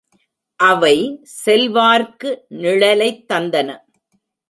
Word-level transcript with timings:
அவை 0.59 1.21
செல்வார்க்கு 1.45 2.29
நிழலைத் 2.47 3.33
தந்தன. 3.33 3.69